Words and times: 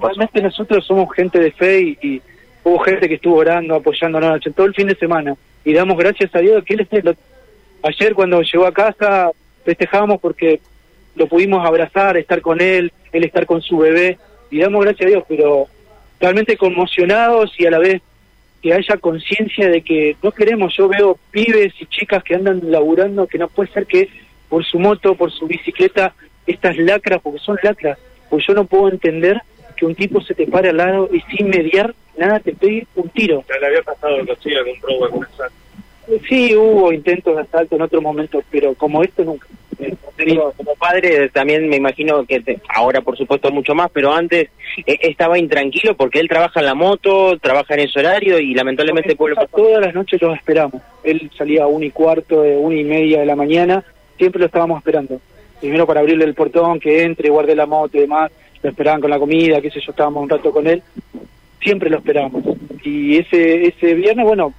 Realmente 0.00 0.42
nosotros 0.42 0.84
somos 0.86 1.14
gente 1.14 1.38
de 1.38 1.52
fe 1.52 1.96
y, 2.00 2.22
hubo 2.64 2.80
gente 2.80 3.08
que 3.08 3.14
estuvo 3.14 3.36
orando, 3.36 3.76
apoyándonos 3.76 4.40
todo 4.54 4.66
el 4.66 4.74
fin 4.74 4.88
de 4.88 4.96
semana. 4.96 5.36
Y 5.64 5.72
damos 5.72 5.96
gracias 5.96 6.34
a 6.34 6.40
Dios 6.40 6.64
que 6.64 6.74
él 6.74 6.80
esté. 6.80 7.02
ayer 7.82 8.14
cuando 8.14 8.42
llegó 8.42 8.66
a 8.66 8.72
casa 8.72 9.30
festejábamos 9.64 10.20
porque 10.20 10.60
lo 11.14 11.26
pudimos 11.26 11.64
abrazar, 11.64 12.16
estar 12.16 12.40
con 12.40 12.60
él, 12.60 12.92
él 13.12 13.24
estar 13.24 13.46
con 13.46 13.62
su 13.62 13.78
bebé. 13.78 14.18
Y 14.50 14.58
damos 14.58 14.84
gracias 14.84 15.06
a 15.06 15.10
Dios, 15.10 15.24
pero 15.28 15.66
realmente 16.20 16.56
conmocionados 16.56 17.52
y 17.58 17.66
a 17.66 17.70
la 17.70 17.78
vez 17.78 18.02
que 18.62 18.72
haya 18.72 18.96
conciencia 18.96 19.68
de 19.68 19.82
que 19.82 20.16
no 20.22 20.32
queremos, 20.32 20.74
yo 20.76 20.88
veo 20.88 21.18
pibes 21.30 21.72
y 21.80 21.86
chicas 21.86 22.22
que 22.24 22.34
andan 22.34 22.60
laburando, 22.64 23.26
que 23.26 23.38
no 23.38 23.48
puede 23.48 23.70
ser 23.72 23.86
que 23.86 24.08
por 24.48 24.64
su 24.64 24.78
moto, 24.78 25.14
por 25.14 25.30
su 25.32 25.46
bicicleta, 25.46 26.14
estas 26.46 26.76
lacras, 26.76 27.20
porque 27.22 27.40
son 27.40 27.58
lacras, 27.62 27.98
pues 28.30 28.46
yo 28.46 28.54
no 28.54 28.64
puedo 28.64 28.88
entender 28.88 29.40
que 29.76 29.86
un 29.86 29.94
tipo 29.94 30.20
se 30.20 30.34
te 30.34 30.46
pare 30.46 30.70
al 30.70 30.76
lado 30.78 31.08
y 31.12 31.20
sin 31.36 31.48
mediar 31.48 31.94
nada 32.16 32.40
te 32.40 32.52
pegue 32.54 32.86
un 32.96 33.08
tiro. 33.10 33.44
Ya 33.48 33.58
le 33.58 33.66
había 33.66 33.82
pasado 33.82 34.16
que 34.24 34.36
sí, 34.42 34.54
algún 34.54 34.80
robo, 34.82 35.04
algún 35.04 35.24
asalto. 35.24 35.54
Sí, 36.28 36.54
hubo 36.54 36.92
intentos 36.92 37.34
de 37.34 37.42
asalto 37.42 37.74
en 37.76 37.82
otro 37.82 38.00
momento, 38.00 38.40
pero 38.50 38.74
como 38.74 39.02
esto 39.02 39.24
nunca. 39.24 39.46
Digo, 40.16 40.54
como 40.56 40.74
padre 40.76 41.28
también 41.28 41.68
me 41.68 41.76
imagino 41.76 42.24
que 42.24 42.40
te- 42.40 42.58
ahora 42.74 43.02
por 43.02 43.18
supuesto 43.18 43.50
mucho 43.50 43.74
más, 43.74 43.90
pero 43.92 44.12
antes 44.14 44.48
eh, 44.86 44.98
estaba 45.02 45.38
intranquilo 45.38 45.94
porque 45.94 46.18
él 46.20 46.28
trabaja 46.28 46.60
en 46.60 46.66
la 46.66 46.74
moto, 46.74 47.36
trabaja 47.38 47.74
en 47.74 47.80
ese 47.80 47.98
horario 47.98 48.38
y 48.38 48.54
lamentablemente 48.54 49.10
el 49.10 49.16
pueblo 49.18 49.36
todas 49.54 49.82
las 49.84 49.94
noches 49.94 50.22
los 50.22 50.34
esperamos. 50.34 50.80
Él 51.04 51.30
salía 51.36 51.64
a 51.64 51.66
una 51.66 51.84
y 51.86 51.90
cuarto, 51.90 52.40
de 52.42 52.56
una 52.56 52.76
y 52.76 52.84
media 52.84 53.20
de 53.20 53.26
la 53.26 53.36
mañana, 53.36 53.84
siempre 54.16 54.38
lo 54.40 54.46
estábamos 54.46 54.78
esperando. 54.78 55.20
Primero 55.60 55.86
para 55.86 56.00
abrirle 56.00 56.24
el 56.24 56.34
portón, 56.34 56.80
que 56.80 57.02
entre, 57.02 57.28
guarde 57.28 57.54
la 57.54 57.66
moto 57.66 57.98
y 57.98 58.00
demás, 58.00 58.30
lo 58.66 58.70
esperaban 58.70 59.00
con 59.00 59.10
la 59.10 59.18
comida, 59.18 59.60
qué 59.60 59.70
sé 59.70 59.80
yo, 59.80 59.92
estábamos 59.92 60.24
un 60.24 60.28
rato 60.28 60.50
con 60.50 60.66
él, 60.66 60.82
siempre 61.62 61.88
lo 61.88 61.98
esperamos. 61.98 62.42
Y 62.82 63.16
ese 63.16 63.68
ese 63.68 63.94
viernes, 63.94 64.26
bueno, 64.26 64.52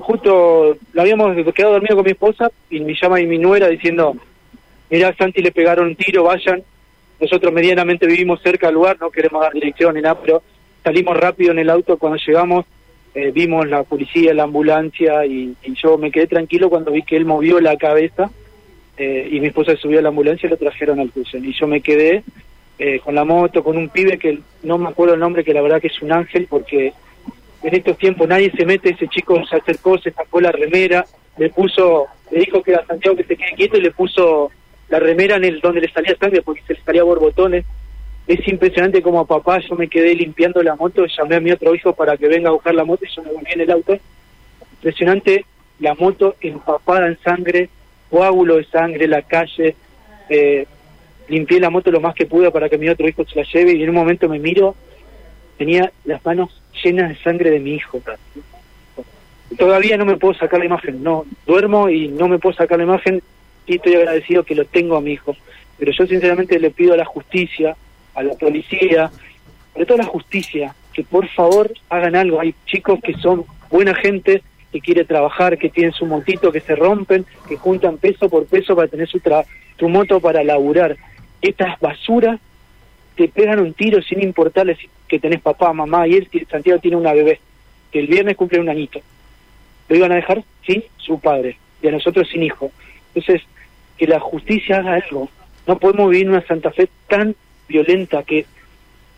justo 0.00 0.76
lo 0.92 1.00
habíamos 1.00 1.36
quedado 1.54 1.74
dormido 1.74 1.94
con 1.94 2.04
mi 2.04 2.10
esposa 2.10 2.50
y 2.68 2.80
me 2.80 2.94
llama 3.00 3.20
y 3.20 3.26
mi 3.26 3.38
nuera 3.38 3.68
diciendo, 3.68 4.16
mira, 4.90 5.14
Santi 5.16 5.40
le 5.40 5.52
pegaron 5.52 5.86
un 5.86 5.94
tiro, 5.94 6.24
vayan. 6.24 6.64
Nosotros 7.20 7.52
medianamente 7.52 8.08
vivimos 8.08 8.42
cerca 8.42 8.66
del 8.66 8.74
lugar, 8.74 8.96
no 9.00 9.10
queremos 9.10 9.40
dar 9.40 9.52
dirección 9.52 9.94
ni 9.94 10.02
nada, 10.02 10.20
pero 10.20 10.42
salimos 10.82 11.16
rápido 11.16 11.52
en 11.52 11.60
el 11.60 11.70
auto 11.70 11.96
cuando 11.96 12.18
llegamos 12.18 12.66
eh, 13.14 13.30
vimos 13.30 13.68
la 13.68 13.84
policía, 13.84 14.34
la 14.34 14.42
ambulancia 14.42 15.24
y, 15.24 15.54
yo 15.80 15.96
me 15.96 16.10
quedé 16.10 16.26
tranquilo 16.26 16.68
cuando 16.68 16.90
vi 16.90 17.04
que 17.04 17.16
él 17.16 17.24
movió 17.24 17.60
la 17.60 17.76
cabeza 17.76 18.32
eh, 18.96 19.28
y 19.30 19.38
mi 19.38 19.46
esposa 19.46 19.76
subió 19.76 20.00
a 20.00 20.02
la 20.02 20.08
ambulancia 20.08 20.48
y 20.48 20.50
lo 20.50 20.56
trajeron 20.56 20.98
al 20.98 21.12
cruce. 21.12 21.38
Y 21.38 21.52
yo 21.52 21.68
me 21.68 21.80
quedé 21.80 22.24
eh, 22.78 23.00
con 23.00 23.14
la 23.14 23.24
moto, 23.24 23.62
con 23.62 23.76
un 23.76 23.88
pibe 23.88 24.18
que 24.18 24.40
no 24.62 24.78
me 24.78 24.88
acuerdo 24.88 25.14
el 25.14 25.20
nombre, 25.20 25.44
que 25.44 25.54
la 25.54 25.62
verdad 25.62 25.80
que 25.80 25.88
es 25.88 26.02
un 26.02 26.12
ángel 26.12 26.46
porque 26.48 26.92
en 27.62 27.74
estos 27.74 27.96
tiempos 27.96 28.28
nadie 28.28 28.50
se 28.50 28.66
mete, 28.66 28.90
ese 28.90 29.08
chico 29.08 29.44
se 29.46 29.56
acercó, 29.56 29.98
se 29.98 30.10
sacó 30.10 30.40
la 30.40 30.52
remera, 30.52 31.04
le 31.38 31.50
puso, 31.50 32.06
le 32.30 32.40
dijo 32.40 32.62
que 32.62 32.72
era 32.72 32.86
Santiago 32.86 33.16
que 33.16 33.24
se 33.24 33.36
quede 33.36 33.54
quieto 33.54 33.76
y 33.76 33.82
le 33.82 33.90
puso 33.90 34.50
la 34.88 34.98
remera 34.98 35.36
en 35.36 35.44
el 35.44 35.60
donde 35.60 35.80
le 35.80 35.90
salía 35.90 36.16
sangre 36.16 36.42
porque 36.42 36.62
se 36.66 36.74
le 36.74 36.80
salía 36.82 37.02
borbotones 37.02 37.64
es 38.26 38.46
impresionante 38.48 39.02
como 39.02 39.20
a 39.20 39.26
papá 39.26 39.58
yo 39.58 39.74
me 39.74 39.88
quedé 39.88 40.14
limpiando 40.14 40.62
la 40.62 40.76
moto, 40.76 41.04
llamé 41.06 41.36
a 41.36 41.40
mi 41.40 41.50
otro 41.50 41.74
hijo 41.74 41.92
para 41.92 42.16
que 42.16 42.26
venga 42.26 42.48
a 42.48 42.52
buscar 42.52 42.74
la 42.74 42.84
moto 42.84 43.04
y 43.04 43.14
yo 43.14 43.22
me 43.22 43.32
volví 43.32 43.52
en 43.52 43.60
el 43.60 43.70
auto. 43.70 43.98
Impresionante 44.76 45.44
la 45.80 45.94
moto 45.94 46.36
empapada 46.40 47.06
en 47.06 47.18
sangre, 47.18 47.68
coágulo 48.10 48.56
de 48.56 48.64
sangre, 48.64 49.08
la 49.08 49.22
calle. 49.22 49.76
Eh, 50.30 50.66
limpié 51.28 51.60
la 51.60 51.70
moto 51.70 51.90
lo 51.90 52.00
más 52.00 52.14
que 52.14 52.26
pude 52.26 52.50
para 52.50 52.68
que 52.68 52.78
mi 52.78 52.88
otro 52.88 53.08
hijo 53.08 53.24
se 53.24 53.36
la 53.36 53.46
lleve 53.50 53.72
y 53.72 53.82
en 53.82 53.88
un 53.90 53.94
momento 53.94 54.28
me 54.28 54.38
miro, 54.38 54.74
tenía 55.56 55.92
las 56.04 56.24
manos 56.24 56.62
llenas 56.82 57.08
de 57.08 57.16
sangre 57.16 57.50
de 57.50 57.60
mi 57.60 57.74
hijo. 57.74 58.00
Todavía 59.58 59.96
no 59.96 60.04
me 60.04 60.16
puedo 60.16 60.34
sacar 60.34 60.58
la 60.58 60.66
imagen, 60.66 61.02
no, 61.02 61.24
duermo 61.46 61.88
y 61.88 62.08
no 62.08 62.28
me 62.28 62.38
puedo 62.38 62.54
sacar 62.54 62.78
la 62.78 62.84
imagen 62.84 63.22
y 63.66 63.76
estoy 63.76 63.94
agradecido 63.94 64.42
que 64.42 64.54
lo 64.54 64.64
tengo 64.64 64.96
a 64.96 65.00
mi 65.00 65.12
hijo. 65.12 65.36
Pero 65.78 65.92
yo 65.92 66.06
sinceramente 66.06 66.58
le 66.58 66.70
pido 66.70 66.94
a 66.94 66.96
la 66.96 67.04
justicia, 67.04 67.76
a 68.14 68.22
la 68.22 68.34
policía, 68.34 69.10
sobre 69.72 69.86
todo 69.86 69.98
a 70.00 70.04
la 70.04 70.08
justicia, 70.08 70.74
que 70.92 71.02
por 71.02 71.28
favor 71.28 71.72
hagan 71.88 72.16
algo. 72.16 72.40
Hay 72.40 72.54
chicos 72.66 73.00
que 73.02 73.14
son 73.14 73.44
buena 73.70 73.94
gente, 73.94 74.42
que 74.72 74.80
quiere 74.80 75.04
trabajar, 75.04 75.58
que 75.58 75.68
tienen 75.68 75.92
su 75.92 76.06
motito, 76.06 76.52
que 76.52 76.60
se 76.60 76.74
rompen, 76.74 77.24
que 77.48 77.56
juntan 77.56 77.98
peso 77.98 78.28
por 78.28 78.46
peso 78.46 78.74
para 78.74 78.88
tener 78.88 79.08
su, 79.08 79.20
tra 79.20 79.44
su 79.78 79.88
moto 79.88 80.20
para 80.20 80.42
laburar. 80.42 80.96
Estas 81.44 81.78
basuras 81.78 82.40
te 83.16 83.28
pegan 83.28 83.60
un 83.60 83.74
tiro 83.74 84.00
sin 84.00 84.22
importarles 84.22 84.78
que 85.06 85.18
tenés 85.18 85.42
papá, 85.42 85.74
mamá, 85.74 86.08
y 86.08 86.14
él, 86.14 86.28
Santiago 86.50 86.80
tiene 86.80 86.96
una 86.96 87.12
bebé, 87.12 87.38
que 87.92 88.00
el 88.00 88.06
viernes 88.06 88.34
cumple 88.34 88.60
un 88.60 88.70
añito. 88.70 89.02
Lo 89.90 89.96
iban 89.96 90.12
a 90.12 90.16
dejar 90.16 90.42
sin 90.66 90.82
su 90.96 91.20
padre, 91.20 91.58
y 91.82 91.88
a 91.88 91.90
nosotros 91.90 92.30
sin 92.30 92.44
hijo. 92.44 92.72
Entonces, 93.14 93.46
que 93.98 94.06
la 94.06 94.20
justicia 94.20 94.78
haga 94.78 94.94
algo. 94.94 95.28
No 95.66 95.78
podemos 95.78 96.10
vivir 96.10 96.30
una 96.30 96.46
Santa 96.46 96.70
Fe 96.70 96.88
tan 97.08 97.36
violenta 97.68 98.22
que, 98.22 98.46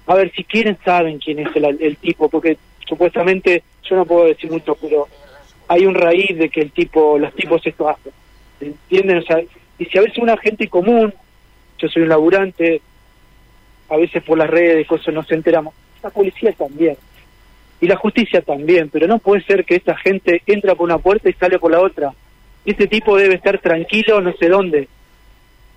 a 0.08 0.14
ver, 0.16 0.32
si 0.32 0.42
quieren 0.42 0.76
saben 0.84 1.20
quién 1.20 1.38
es 1.38 1.54
el, 1.54 1.64
el 1.80 1.96
tipo, 1.98 2.28
porque 2.28 2.58
supuestamente, 2.88 3.62
yo 3.88 3.94
no 3.94 4.04
puedo 4.04 4.24
decir 4.24 4.50
mucho, 4.50 4.74
pero 4.74 5.06
hay 5.68 5.86
un 5.86 5.94
raíz 5.94 6.36
de 6.36 6.48
que 6.48 6.62
el 6.62 6.72
tipo, 6.72 7.20
los 7.20 7.32
tipos 7.36 7.64
esto 7.64 7.88
hacen. 7.88 8.12
¿Entienden? 8.60 9.18
O 9.18 9.22
sea, 9.22 9.40
y 9.78 9.84
si 9.84 9.96
a 9.96 10.00
veces 10.00 10.18
una 10.18 10.36
gente 10.36 10.66
común, 10.66 11.14
yo 11.78 11.88
soy 11.88 12.02
un 12.02 12.08
laburante, 12.08 12.80
a 13.88 13.96
veces 13.96 14.22
por 14.22 14.38
las 14.38 14.48
redes, 14.48 14.86
cosas 14.86 15.14
nos 15.14 15.30
enteramos, 15.30 15.74
la 16.02 16.10
policía 16.10 16.52
también. 16.52 16.96
Y 17.80 17.86
la 17.86 17.96
justicia 17.96 18.40
también, 18.40 18.88
pero 18.88 19.06
no 19.06 19.18
puede 19.18 19.42
ser 19.42 19.64
que 19.64 19.76
esta 19.76 19.96
gente 19.96 20.42
entra 20.46 20.74
por 20.74 20.86
una 20.86 20.98
puerta 20.98 21.28
y 21.28 21.34
sale 21.34 21.58
por 21.58 21.70
la 21.70 21.80
otra. 21.80 22.12
Este 22.64 22.86
tipo 22.86 23.16
debe 23.16 23.34
estar 23.34 23.58
tranquilo 23.58 24.20
no 24.20 24.32
sé 24.32 24.48
dónde 24.48 24.88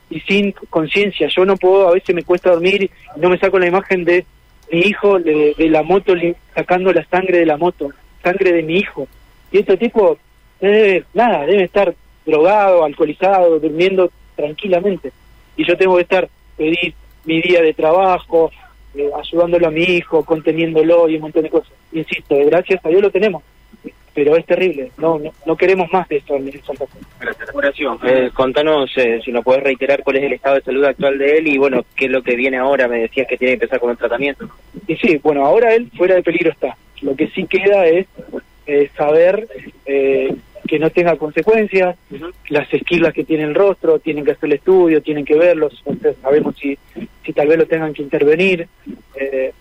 y 0.09 0.19
sin 0.21 0.51
conciencia. 0.69 1.27
Yo 1.27 1.45
no 1.45 1.55
puedo, 1.55 1.87
a 1.89 1.93
veces 1.93 2.15
me 2.15 2.23
cuesta 2.23 2.51
dormir 2.51 2.83
y 2.83 3.19
no 3.19 3.29
me 3.29 3.37
saco 3.37 3.59
la 3.59 3.67
imagen 3.67 4.03
de 4.05 4.25
mi 4.71 4.79
hijo 4.79 5.19
de, 5.19 5.55
la 5.57 5.83
moto 5.83 6.13
sacando 6.53 6.91
la 6.93 7.05
sangre 7.05 7.39
de 7.39 7.45
la 7.45 7.57
moto, 7.57 7.91
sangre 8.23 8.53
de 8.53 8.63
mi 8.63 8.77
hijo. 8.77 9.07
Y 9.51 9.59
este 9.59 9.77
tipo, 9.77 10.17
debe, 10.59 11.05
nada, 11.13 11.45
debe 11.45 11.63
estar 11.63 11.93
drogado, 12.25 12.83
alcoholizado, 12.83 13.59
durmiendo 13.59 14.11
tranquilamente. 14.35 15.11
Y 15.59 15.65
yo 15.65 15.75
tengo 15.75 15.97
que 15.97 16.03
estar, 16.03 16.29
pedir 16.55 16.93
mi 17.25 17.41
día 17.41 17.61
de 17.61 17.73
trabajo, 17.73 18.49
eh, 18.95 19.09
ayudándolo 19.13 19.67
a 19.67 19.71
mi 19.71 19.83
hijo, 19.83 20.23
conteniéndolo 20.23 21.09
y 21.09 21.15
un 21.15 21.23
montón 21.23 21.43
de 21.43 21.49
cosas. 21.49 21.73
Insisto, 21.91 22.37
gracias 22.45 22.79
a 22.85 22.87
Dios 22.87 23.01
lo 23.01 23.11
tenemos, 23.11 23.43
pero 24.13 24.37
es 24.37 24.45
terrible. 24.45 24.93
No, 24.97 25.19
no, 25.19 25.33
no 25.45 25.57
queremos 25.57 25.91
más 25.91 26.07
de 26.07 26.15
esto 26.15 26.37
en 26.37 26.49
Santa 26.63 26.87
Fe. 26.87 26.99
Gracias. 27.19 27.49
Horacio, 27.53 27.99
eh, 28.05 28.31
contanos 28.33 28.89
eh, 28.95 29.19
si 29.21 29.33
nos 29.33 29.43
podés 29.43 29.61
reiterar 29.61 30.01
cuál 30.01 30.15
es 30.15 30.23
el 30.23 30.31
estado 30.31 30.55
de 30.55 30.61
salud 30.61 30.85
actual 30.85 31.17
de 31.17 31.39
él 31.39 31.47
y 31.49 31.57
bueno, 31.57 31.83
qué 31.93 32.05
es 32.05 32.11
lo 32.11 32.23
que 32.23 32.37
viene 32.37 32.55
ahora. 32.55 32.87
Me 32.87 33.01
decías 33.01 33.27
que 33.27 33.35
tiene 33.35 33.57
que 33.57 33.65
empezar 33.65 33.81
con 33.81 33.91
el 33.91 33.97
tratamiento. 33.97 34.49
Y 34.87 34.95
sí, 34.95 35.19
bueno, 35.21 35.45
ahora 35.45 35.75
él 35.75 35.91
fuera 35.97 36.15
de 36.15 36.23
peligro 36.23 36.51
está. 36.51 36.77
Lo 37.01 37.17
que 37.17 37.27
sí 37.27 37.45
queda 37.47 37.85
es 37.85 38.07
eh, 38.65 38.89
saber 38.95 39.45
eh, 39.85 40.33
que 40.69 40.77
no 40.77 40.91
tenga 40.91 41.15
consecuencias, 41.15 41.97
las 42.49 42.71
esquilas 42.71 43.11
que 43.11 43.23
tiene 43.23 43.43
el 43.43 43.55
rostro, 43.55 43.97
tienen 43.97 44.23
que 44.23 44.33
hacer 44.33 44.45
el 44.45 44.57
estudio, 44.57 45.01
tienen 45.01 45.25
que 45.25 45.33
verlos, 45.35 45.83
sabemos 46.21 46.55
si, 46.57 46.77
si 47.25 47.33
tal 47.33 47.47
vez 47.47 47.57
lo 47.57 47.65
tengan 47.65 47.91
que 47.91 48.03
intervenir. 48.03 48.67
eh, 49.15 49.51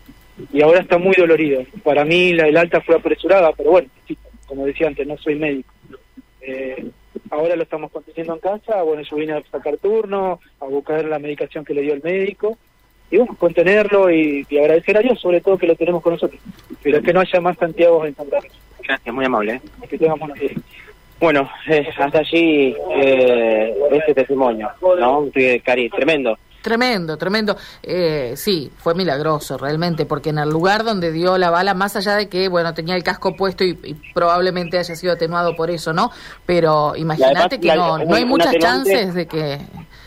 y 0.53 0.61
ahora 0.61 0.81
está 0.81 0.99
muy 0.99 1.15
dolorido. 1.17 1.63
Para 1.83 2.05
mí 2.05 2.33
la, 2.35 2.47
el 2.47 2.57
alta 2.59 2.83
fue 2.83 2.95
apresurada, 2.95 3.53
pero 3.57 3.71
bueno, 3.71 3.89
sí, 4.07 4.17
como 4.47 4.67
decía 4.67 4.87
antes, 4.87 5.07
no 5.07 5.17
soy 5.17 5.35
médico. 5.37 5.73
Eh, 6.43 6.91
ahora 7.31 7.57
lo 7.57 7.63
estamos 7.63 7.91
conteniendo 7.91 8.35
en 8.35 8.41
casa, 8.41 8.83
bueno, 8.83 9.03
yo 9.03 9.17
vine 9.17 9.33
a 9.33 9.43
sacar 9.51 9.79
turno, 9.79 10.41
a 10.61 10.65
buscar 10.67 11.07
la 11.07 11.19
medicación 11.19 11.65
que 11.65 11.73
le 11.75 11.81
dio 11.81 11.95
el 11.95 12.03
médico, 12.03 12.59
y 13.11 13.17
bueno, 13.17 13.35
contenerlo 13.39 14.11
y, 14.11 14.47
y 14.49 14.59
agradecer 14.59 14.99
a 14.99 15.01
Dios 15.01 15.19
sobre 15.19 15.41
todo 15.41 15.57
que 15.57 15.67
lo 15.67 15.75
tenemos 15.75 16.03
con 16.03 16.13
nosotros, 16.13 16.39
pero 16.83 17.01
que 17.01 17.15
no 17.15 17.21
haya 17.21 17.41
más 17.41 17.57
Santiago 17.57 18.05
en 18.05 18.15
Santa 18.15 18.41
Gracias, 18.87 19.15
muy 19.15 19.25
amable. 19.25 19.55
¿eh? 19.55 19.61
que 19.89 19.99
tengamos 19.99 20.33
días. 20.35 20.53
Bueno, 21.21 21.49
eh, 21.69 21.89
hasta 21.99 22.19
allí 22.21 22.77
eh, 22.95 23.75
este 23.93 24.15
testimonio, 24.15 24.71
¿no? 24.99 25.27
Cari, 25.65 25.91
tremendo. 25.91 26.39
Tremendo, 26.63 27.17
tremendo. 27.17 27.57
Eh, 27.83 28.33
sí, 28.37 28.71
fue 28.77 28.95
milagroso 28.95 29.57
realmente, 29.57 30.07
porque 30.07 30.31
en 30.31 30.39
el 30.39 30.49
lugar 30.51 30.85
donde 30.85 31.13
dio 31.13 31.39
la 31.39 31.51
bala, 31.51 31.73
más 31.75 31.97
allá 31.97 32.15
de 32.17 32.29
que, 32.29 32.49
bueno, 32.49 32.75
tenía 32.75 32.95
el 32.95 33.03
casco 33.03 33.35
puesto 33.37 33.65
y, 33.65 33.79
y 33.85 33.95
probablemente 34.13 34.79
haya 34.79 34.95
sido 34.95 35.13
atenuado 35.15 35.55
por 35.57 35.71
eso, 35.71 35.93
¿no? 35.93 36.11
Pero 36.47 36.95
imagínate 36.97 37.59
que 37.61 37.69
la- 37.69 37.77
no, 37.77 37.99
no 37.99 38.15
hay 38.15 38.25
muchas 38.25 38.55
chances 38.57 39.15
de 39.15 39.27
que... 39.27 39.59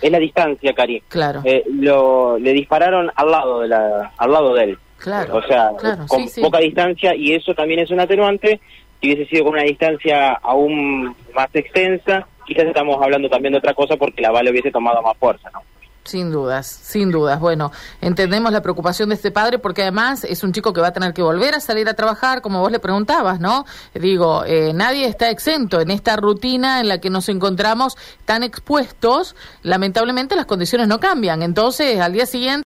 Es 0.02 0.12
la 0.12 0.20
distancia, 0.20 0.74
Cari. 0.74 1.02
Claro, 1.08 1.42
Eh, 1.46 1.64
lo, 1.74 2.38
le 2.38 2.54
dispararon 2.54 3.12
al 3.16 3.32
lado 3.32 3.62
de 3.62 3.68
la, 3.68 4.12
al 4.18 4.32
lado 4.32 4.54
de 4.54 4.64
él. 4.64 4.80
claro. 4.98 5.38
O 5.38 5.42
sea, 5.44 5.72
claro, 5.80 6.06
con 6.08 6.22
sí, 6.24 6.28
sí. 6.30 6.42
poca 6.42 6.60
distancia 6.60 7.16
y 7.16 7.34
eso 7.34 7.54
también 7.54 7.80
es 7.82 7.92
un 7.92 8.00
atenuante. 8.00 8.60
Si 9.02 9.08
hubiese 9.08 9.30
sido 9.30 9.46
con 9.46 9.54
una 9.54 9.64
distancia 9.64 10.34
aún 10.44 11.16
más 11.34 11.50
extensa, 11.54 12.28
quizás 12.46 12.66
estamos 12.66 13.02
hablando 13.02 13.30
también 13.30 13.54
de 13.54 13.58
otra 13.58 13.74
cosa 13.74 13.98
porque 13.98 14.22
la 14.22 14.32
bala 14.32 14.52
hubiese 14.52 14.72
tomado 14.72 15.02
más 15.02 15.18
fuerza, 15.18 15.50
¿no? 15.52 15.62
Sin 16.04 16.32
dudas, 16.32 16.66
sin 16.66 17.12
dudas. 17.12 17.40
Bueno, 17.40 17.72
entendemos 18.02 18.52
la 18.52 18.62
preocupación 18.62 19.10
de 19.10 19.16
este 19.16 19.30
padre 19.30 19.60
porque 19.60 19.84
además 19.84 20.24
es 20.24 20.44
un 20.44 20.52
chico 20.52 20.74
que 20.74 20.82
va 20.82 20.88
a 20.88 20.94
tener 20.94 21.14
que 21.14 21.22
volver 21.22 21.54
a 21.54 21.60
salir 21.60 21.88
a 21.88 21.94
trabajar, 21.94 22.42
como 22.42 22.60
vos 22.60 22.72
le 22.72 22.80
preguntabas, 22.80 23.40
¿no? 23.40 23.66
Digo, 23.94 24.44
eh, 24.44 24.74
nadie 24.74 25.06
está 25.06 25.30
exento 25.30 25.80
en 25.80 25.92
esta 25.92 26.16
rutina 26.16 26.80
en 26.80 26.88
la 26.88 26.98
que 27.00 27.12
nos 27.12 27.30
encontramos 27.30 27.98
tan 28.26 28.42
expuestos. 28.42 29.36
Lamentablemente 29.62 30.36
las 30.36 30.48
condiciones 30.48 30.88
no 30.88 31.00
cambian. 31.00 31.44
Entonces, 31.44 32.00
al 32.00 32.14
día 32.14 32.26
siguiente... 32.26 32.52